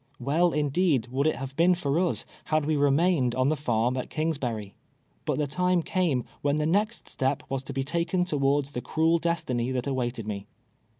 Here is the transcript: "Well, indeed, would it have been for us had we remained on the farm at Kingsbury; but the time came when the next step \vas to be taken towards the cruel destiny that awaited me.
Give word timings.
"Well, 0.19 0.51
indeed, 0.51 1.09
would 1.09 1.27
it 1.27 1.35
have 1.35 1.55
been 1.55 1.75
for 1.75 1.99
us 1.99 2.25
had 2.45 2.65
we 2.65 2.75
remained 2.75 3.35
on 3.35 3.49
the 3.49 3.55
farm 3.55 3.95
at 3.97 4.09
Kingsbury; 4.09 4.73
but 5.25 5.37
the 5.37 5.45
time 5.45 5.83
came 5.83 6.25
when 6.41 6.55
the 6.55 6.65
next 6.65 7.07
step 7.07 7.43
\vas 7.49 7.61
to 7.65 7.71
be 7.71 7.83
taken 7.83 8.25
towards 8.25 8.71
the 8.71 8.81
cruel 8.81 9.19
destiny 9.19 9.69
that 9.69 9.85
awaited 9.85 10.27
me. 10.27 10.47